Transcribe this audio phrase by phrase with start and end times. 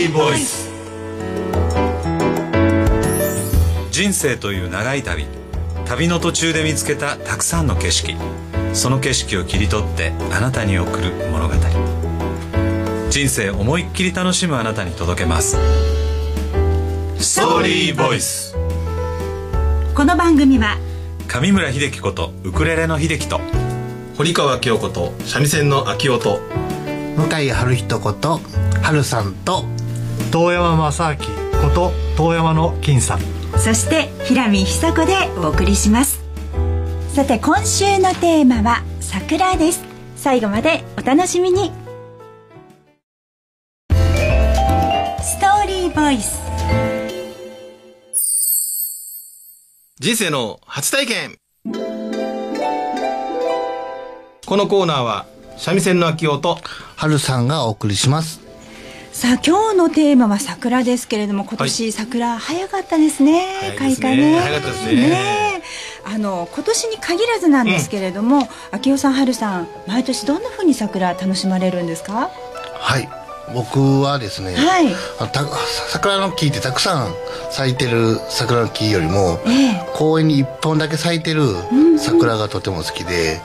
[0.00, 0.70] リーボイス
[3.90, 5.26] 人生という長い旅。
[5.84, 8.16] 旅の途中で見つけたたくさんの景色。
[8.72, 11.54] その景色を切り取ってあなたに送る物語。
[13.10, 15.58] 人生思いっきり楽しむあなたに届けます。
[17.18, 18.56] ストーリーボイス
[19.94, 20.78] この番組は
[21.28, 23.38] 上村秀樹ことウクレレの秀樹と
[24.16, 26.40] 堀川京子と三味線の秋音
[27.18, 28.40] 向井春人こと
[28.82, 29.64] 春さんと
[30.32, 31.18] 遠山正明
[31.60, 33.20] こと遠山の金さん。
[33.58, 36.20] そして平見久子でお送りします。
[37.12, 39.82] さて今週のテーマは桜です。
[40.14, 41.72] 最後までお楽しみに。
[43.90, 46.38] ストーリーボイス。
[49.98, 51.38] 人生の初体験。
[54.46, 56.56] このコーナーは三味線の秋音
[56.94, 58.49] 春さんがお送りします
[59.20, 64.40] さあ今日のテーマは桜ですけれども今年桜早かったですね、早い開花ね。
[64.40, 65.62] 早かったですね。
[66.06, 72.30] あの今年に限らずなんですけれども、秋代さん春さん毎年どんな風に桜楽しまれるんですか？
[72.78, 73.10] はい。
[73.52, 74.86] 僕はですね、はい。
[75.90, 77.14] 桜の木ってたくさん
[77.50, 79.86] 咲いてる桜の木よりも、ええ。
[79.96, 81.42] 公園に一本だけ咲いてる
[81.98, 83.42] 桜がとても好きで、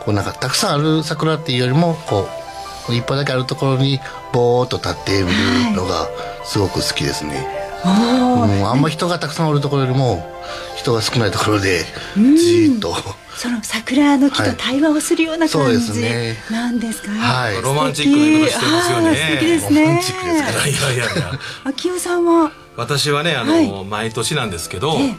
[0.00, 2.43] こうなんかたくさんある桜っていうよりもこう
[2.92, 4.00] 一本だけあるところに
[4.32, 6.08] ぼーっと立ってみるのが
[6.44, 7.46] すごく好きですね、
[7.84, 8.58] おー。
[8.58, 10.30] うんあんま人がたくさんおるところよりも
[10.76, 11.84] 人が少ないところで
[12.16, 12.94] じーっと、
[13.36, 16.36] その桜の木と対話をするような感そうですじね。
[16.50, 17.62] なんですか、はい。
[17.62, 19.16] ロマンチックな言い方してますよね。
[19.16, 19.80] 素敵ですね。
[19.82, 21.32] ロマンチックですかいやいやいやいや
[21.64, 22.52] 秋代さんは？
[22.76, 23.84] 私はねあの、はい。
[23.84, 25.14] 毎年なんですけどえ。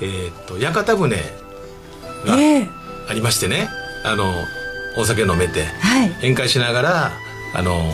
[0.00, 1.16] えーっと屋形船
[2.26, 2.68] がええ。
[3.08, 3.68] ありましてね。
[4.04, 4.24] あの
[4.96, 6.10] お酒飲めてはい。
[6.18, 7.12] 宴会しながら
[7.54, 7.92] あの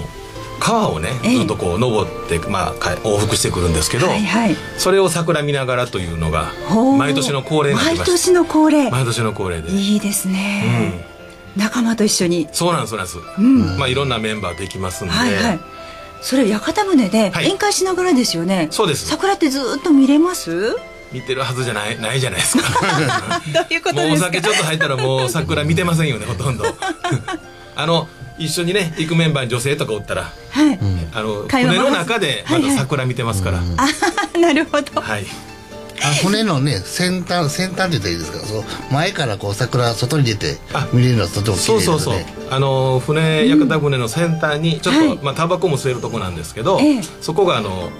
[0.60, 1.36] 川をねええ。
[1.36, 4.56] ずっとこう登って、まあ、か往復してくるんですけど、はいはい。
[4.76, 6.52] それを桜見ながらというのが
[6.98, 8.90] 毎年の恒例になってまして毎年の恒例。
[8.90, 11.04] 毎年の恒例で、いいですね、
[11.56, 12.48] 仲間と一緒に。
[12.52, 15.60] そうなんですそうなんです、まあいろんなメンバーできますんで、はいはい。
[16.22, 17.44] それ屋形船ではい。
[17.44, 19.06] 宴会しながらですよね、そうです。
[19.06, 20.76] 桜ってずっと見れます？
[21.12, 22.64] 見てるはずじゃないないじゃないですか。
[23.52, 26.64] どういうこともうお酒ちょっと入ったらもう桜見てませんよねほとんど。
[27.76, 28.08] あの
[28.38, 30.78] 一緒にね行くメンバーに女性とかおったらはい、
[31.12, 35.00] あの船の中でまた桜見てますから、あなるほど。
[35.00, 35.26] はい。
[36.00, 38.38] あ骨のね先端先端って言ったらいいですか？
[38.46, 41.80] そう前からこう桜外に出てあ見れるのはとても綺麗ですね。
[41.80, 42.24] そうそうそう。
[42.50, 45.18] あの船屋形船の先端にちょっと、はい。
[45.22, 47.02] まあタバコも吸えるとこなんですけど、ええ。
[47.20, 47.90] そこがあの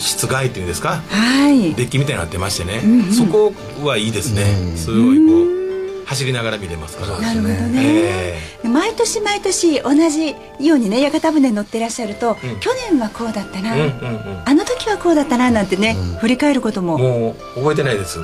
[0.00, 1.02] 室外っていうんですか？
[1.08, 1.74] はい。
[1.74, 3.12] デッキみたいになってましてね、んうん。
[3.12, 3.52] そこ
[3.84, 4.76] はいいですね、うん。
[4.76, 7.18] すごいこう走りながら見れますから。
[7.20, 12.60] なるほどね、え毎年毎年同じようにね屋形船に乗ってらっしゃると、うん。
[12.60, 14.42] 去年はこうだったな、うんうんうん。
[14.44, 16.98] あの時はこうだったななんてね、振り返ることも。
[16.98, 18.18] もう覚えてないです。
[18.18, 18.22] 降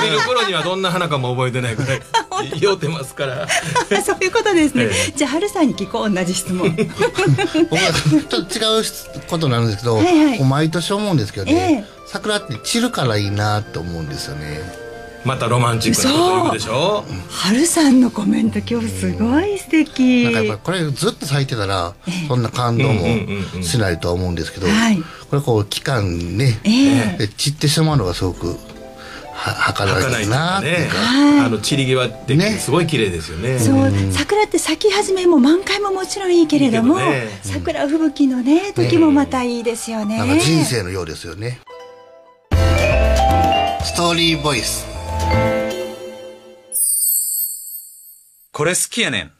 [0.00, 2.00] りる頃にはどんな花かも覚えてないぐらい
[2.58, 3.48] 酔ってますから。
[4.04, 6.10] そういうことですね、えじゃあ春さんに聞こう。
[6.10, 6.74] 同じ質問。
[6.76, 7.92] 僕は
[8.30, 8.84] ちょっと違う
[9.28, 10.42] ことなんですけどはいはい。
[10.44, 14.86] 毎年思うんですけどね、え桜って散るからいいなと思うんですよね。
[15.24, 17.04] またロマンチックなこと言うでしょ？
[17.30, 20.22] 春さんのコメント今日すごい素敵。
[20.24, 21.94] なんかやっぱりこれずっと咲いてたら
[22.28, 23.64] そんな感動もうんうんうんうん。
[23.64, 25.02] しないとは思うんですけど、はい。
[25.28, 26.70] これこう期間ね、え
[27.14, 27.16] え。
[27.18, 28.56] で散ってしまうのがすごく
[29.50, 31.46] は測られてるなっていうか、はい。
[31.46, 32.52] あの散り際ってね。
[32.58, 33.58] すごい綺麗ですよね。
[33.58, 33.92] そう。
[34.12, 41.60] 桜って咲き始めも満開ももちろんいいけれどもいいけどね桜吹雪のね時もまたいいですよね、なんか人生のようですよね。
[43.84, 44.86] ストーリーボイス。
[48.52, 49.32] これ好きやねん。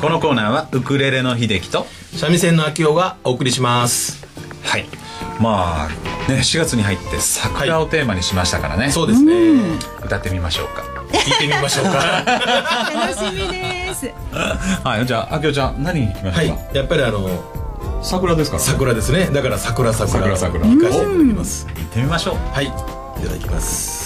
[0.00, 4.26] このコーナーはウクレレの秀樹と三味線の秋代がお送りします。
[4.62, 4.84] はい。
[5.40, 6.36] まあね。
[6.38, 9.34] 4月に入って桜をテーマにしましたからね、そうですね。
[10.04, 10.82] 歌ってみましょうか。
[11.12, 11.92] 聞いてみましょうか。
[12.24, 14.10] 楽しみです。
[14.84, 17.30] はいじゃああきおちゃん何に行きましはいょうか、やっぱりあの
[18.02, 19.26] 桜ですから桜ですね。
[19.32, 20.36] だから桜桜。
[20.36, 20.66] 桜桜。
[20.66, 21.66] 行かせていただきます。
[21.66, 22.36] 行ってみましょう。
[22.54, 22.70] はいい
[23.26, 24.05] ただきます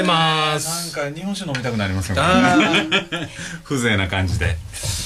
[0.00, 2.16] いまなんすか日本酒飲みたくなりますよ。
[2.16, 2.22] ね
[3.64, 4.56] 風情な感じで。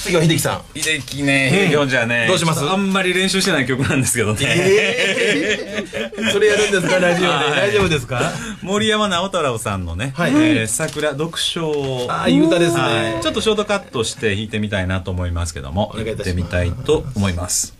[0.03, 0.79] 次は秀樹さん。
[0.79, 2.61] 秀樹ね秀樹じゃあねどうします？
[2.65, 4.07] あんまり練習してない曲なんで。
[4.07, 4.39] すけどね、
[6.31, 6.99] それやるんですか？
[6.99, 7.33] ラジオで。
[7.33, 7.51] はい。
[7.51, 8.31] 大丈夫ですか？
[8.61, 10.31] 森山直太朗さんのね「はい。
[10.31, 12.93] えー桜読書を」ああいい歌ですはい。
[13.15, 16.29] ねちょっとショートカットして弾いてみたいなと思いますけどもお願いいたします。
[16.29, 17.73] 行ってみたいと思います。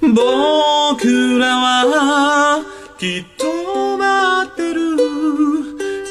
[0.00, 2.64] 僕らは
[2.98, 4.80] きっと待ってる。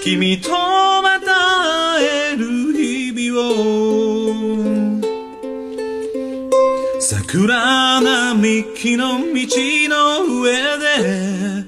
[0.01, 5.01] 君とまた会える日々を。
[7.01, 9.25] 桜並木の道
[9.89, 11.65] の上で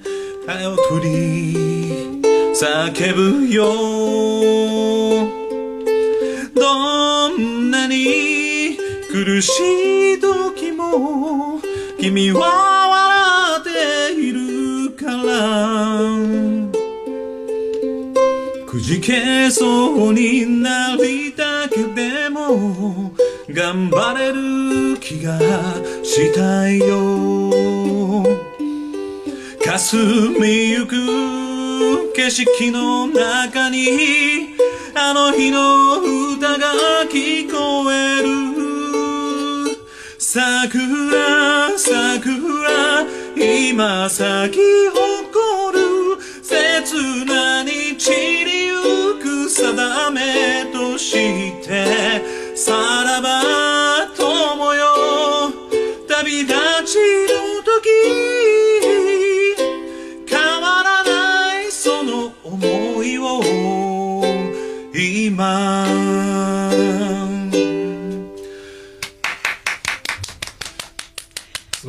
[0.48, 1.54] 手を取り
[2.56, 3.74] 叫ぶよ。
[6.56, 8.78] どんなに
[9.12, 11.60] 苦しい時も
[12.00, 12.79] 君は
[18.68, 23.14] くじけそうになりたくても
[23.50, 25.40] 頑張れる気が
[26.04, 27.52] したいよ。
[29.66, 34.56] 霞みゆく景色の中に
[34.96, 36.02] あの日の
[36.36, 36.68] 歌が
[37.10, 38.30] 聞こえる。
[40.18, 44.60] 桜桜今咲き
[44.90, 44.99] 誇
[47.00, 48.12] 切なに散
[48.44, 48.76] りゆ
[49.22, 51.14] く定めとし
[51.66, 51.86] て
[52.58, 52.74] さ
[53.06, 53.42] らば
[54.18, 54.86] 友よ
[56.10, 56.54] 旅立
[56.86, 56.98] ち
[57.30, 57.88] の時
[60.28, 63.42] 変わらないその思いを
[64.94, 65.88] 今。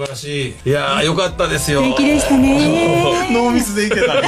[0.00, 0.54] 晴らしい。
[0.64, 1.82] いやーよかったですよ。
[1.82, 3.30] 素敵でしたね。
[3.32, 4.14] ノーミスでいけた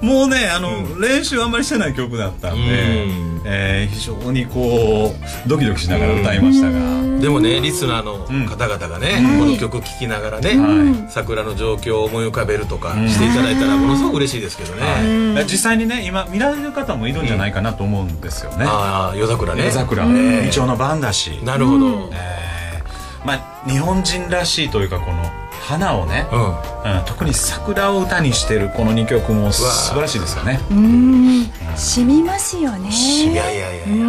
[0.00, 3.42] もうねあの、練習あんまりしてない曲だったんで、うん。
[3.44, 19.62] えー非常にこうドキドキしながら歌いましたが、でもねリスナーの方々がね、この曲聴きながらね、は桜の状況を思い浮かべるとかしていただいたらものすごく嬉しいですけどね、実際にね今見られる方もいるんじゃないかなと思うんですよね、ああ夜桜ね。
[19.64, 20.08] 夜桜、え。
[20.44, 22.41] えイチョウの番だし、なるほど、えー
[23.24, 25.22] まあ日本人らしいというかこの
[25.62, 26.48] 花をね、うん。
[26.48, 29.62] うん特に桜を歌にしてるこの2曲も素
[29.94, 30.60] 晴らしいですよね。
[30.70, 31.46] うん。
[31.76, 32.90] 染みますよね。
[32.90, 34.06] いやいやいやいや、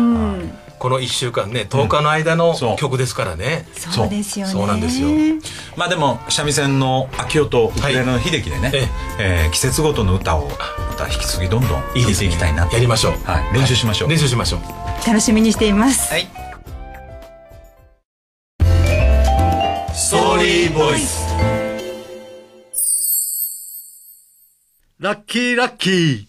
[0.80, 4.51] この1週間ね10日の間の曲ですからね、そうですよね。
[4.51, 5.10] そうなんですよ。
[5.77, 8.88] まあでも三味線の秋代とウクレレの秀樹でね、え
[9.19, 12.74] えー季節ごとの歌をまた引き継ぎどんどん弾いていきたいなと。
[12.74, 15.07] やりましょう、はい、練習しましょう、練習しましょう。
[15.07, 16.12] 楽しみにしています。
[16.12, 16.43] はい
[20.44, 21.25] リーボイス
[25.00, 26.25] ラッキーラッキー。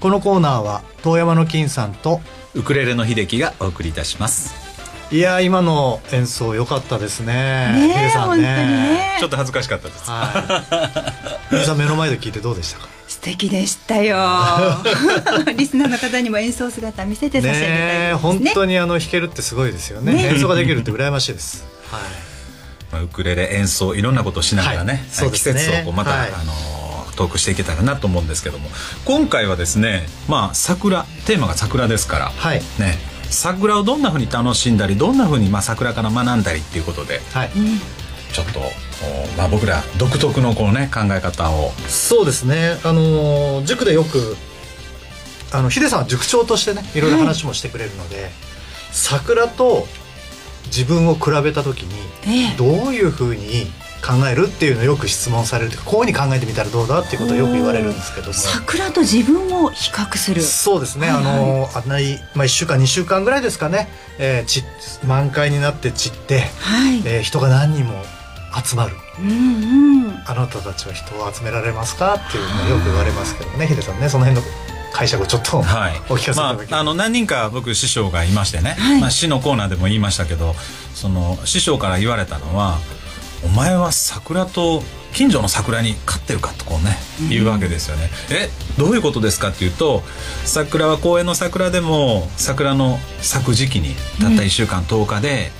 [0.00, 2.20] このコーナーは遠山の金さんと
[2.56, 4.56] ウクレレの秀樹がお送りいたします。
[5.14, 7.74] いやー今の演奏良かったですね。
[7.76, 8.56] ねヒデさんえ本当にね。
[8.56, 10.02] ねちょっと恥ずかしかったです。
[10.10, 10.66] は
[11.52, 11.54] い。
[11.54, 12.88] ヒデさん目の前で聞いてどうでしたか？
[13.08, 14.16] 素敵でしたよ。
[15.56, 18.08] リスナーの方にも演奏姿見せてさせていただいてね。
[18.10, 20.12] えます本当にあの弾けるってすごいですよね。
[20.12, 20.26] ね。
[20.26, 21.64] 演奏ができるって羨ましいです。
[21.90, 22.00] はい。
[22.92, 25.26] まあ、ウクレレ演奏いろんなことをしながらね、はい。
[25.26, 25.32] ね。
[25.32, 26.32] 季節をこうまた、はい。
[26.32, 26.78] あのー
[27.16, 28.70] トークしていけたらなと思うんですけども。
[29.04, 32.62] 今回はですねまあ桜テーマが桜ですから、はい。
[32.78, 32.96] ね
[33.30, 37.50] 桜をどんなふうに楽しんだりどんなふうにまあ桜から学んだりっていうことではい
[38.32, 38.64] ちょっと、お
[39.36, 41.72] まあ、僕ら独特のこうね考え方を。
[41.88, 42.78] そうですね。
[42.84, 44.36] あのー塾でよく
[45.52, 48.30] あのヒデさんは塾長としてねいろいろ話もしてくれるので、
[48.92, 49.86] 桜と
[50.66, 52.56] 自分を比べた時にええ。
[52.56, 53.66] どういうふうに
[54.04, 58.32] 考えるっていうのをよく質問されるというかこういうふうに考えてみたらどうだっていうことをよく言われるんですけども。
[58.34, 60.42] 桜と自分を比較する。
[60.42, 61.34] そうですね、はいはい。
[61.34, 64.62] あのあんなに、まあ、1週間2週間ぐらいですかね、えーち
[65.06, 68.02] 満開になって散って、はい、えー人が何人も
[68.64, 68.96] 集まる。
[69.20, 70.22] うんうん。
[70.26, 72.14] あなたたちは人を集められますか？
[72.14, 73.66] っていうのをよく言われますけどね。
[73.66, 74.46] ヒデさんねその辺の
[74.92, 75.96] 解釈をちょっと、はい。
[76.08, 79.00] お聞かせいただきまあ、あの何人か僕師匠がいましてね、はい。
[79.00, 80.54] まあ、師のコーナーでも言いましたけど
[80.94, 82.78] その師匠から言われたのは
[83.44, 86.96] 「お前は桜と近所の桜に勝ってるか」とこうね
[87.28, 88.10] 言うわけですよね。
[88.30, 90.02] えどういうことですかっていうと
[90.44, 95.52] 桜は公園の桜でも桜の咲く時期にたった1週間10日で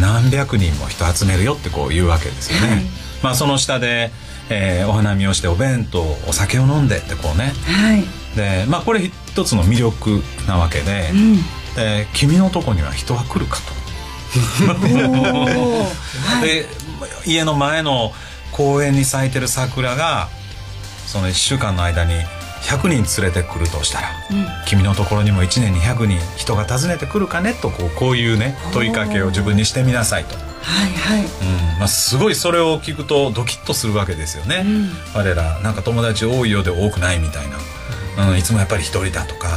[0.00, 2.68] 何百人も人集めるよってこう言うわけですよね。
[2.68, 2.84] はい。
[3.22, 4.10] まあ、その下で、
[4.50, 7.52] えーお花見をしてお弁当お酒を飲んでってこうね。
[7.66, 8.04] はい。
[8.36, 11.36] でまあこれ一つの魅力なわけで、うん。
[11.76, 13.84] で君のとこには人は来るかと。
[16.44, 16.66] で
[17.24, 18.12] 家の前の
[18.52, 20.28] 公園に咲いてる桜が
[21.06, 22.14] その1週間の間に
[22.64, 24.08] 100人連れてくるとしたら、
[24.66, 30.34] 君のところにも1年に100人人が訪ねてくるかねとこうこういうね問いかけを自分にしてみなさいと。
[30.34, 30.42] は
[30.86, 31.24] いはい。
[31.24, 31.78] うん。
[31.78, 34.64] まあ、すごいそれを聞くとドキッとするわけですよね、
[35.14, 37.46] 我らなんか友達多いようで多くないみたい
[38.16, 39.48] な、うん、いつもやっぱり一人だとか。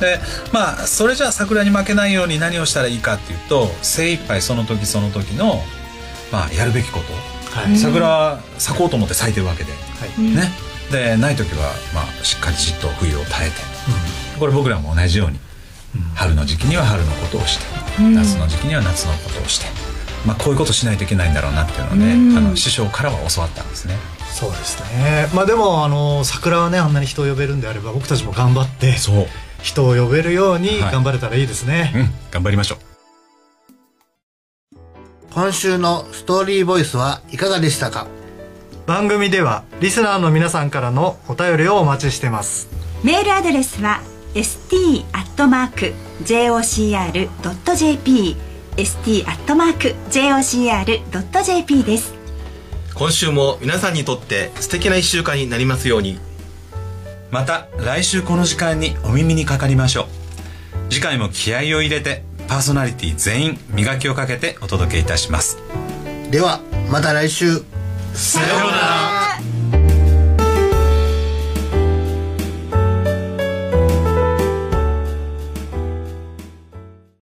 [0.00, 0.18] で
[0.52, 5.62] まあそれじゃあ桜に負けないように何をしたらいいかっていうと精一杯その時その時の、
[6.32, 7.12] まあ、やるべきこと、
[7.56, 7.76] はい。
[7.76, 9.78] 桜は咲こうと思って咲いてるわけで、は
[10.18, 10.34] い。
[10.34, 10.50] ね
[10.90, 13.56] でない時は、まあ、しっかりじっと冬を耐えて、
[14.38, 15.38] これ僕らも同じように、
[16.14, 17.64] 春の時期には春のことをして、
[18.00, 19.66] 夏の時期には夏のことをして、
[20.26, 23.96] まあ、こういうことしないといけないんだろうなっていうのをね、あの師匠からは教わったんですね。
[24.32, 25.28] そうですね。
[25.34, 29.26] まあでもあの桜はねあんなに人を呼べるんであれば僕たちも頑張ってそう、
[29.62, 30.92] 人を呼べるようにはい。
[30.92, 32.78] 頑張れたらいいですね、うん、頑張りましょう。
[35.32, 38.08] 今週のストーリーボイスはいかがでしたか？
[38.86, 42.68] 番組ではリスナーの皆さんからのお便りをお待ちしてます。
[43.02, 44.02] メールアドレスは
[44.34, 45.04] st.jocr.jp
[48.76, 49.34] st.jocr.jp
[51.84, 52.14] です。
[52.94, 56.18] 今週も皆さんにとって素敵な一週間になりますように。
[57.30, 60.06] また来週この時間にお耳にかかりましょう。
[60.90, 65.58] 次回も気合を入れてパーソナリティ全員磨きをかけてお届けいたします。
[66.30, 66.60] では
[66.90, 67.64] また来週
[68.14, 69.03] さようなら